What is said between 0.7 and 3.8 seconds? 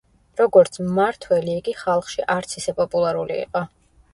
მმართველი, იგი ხალხში არც ისე პოპულარული იყო.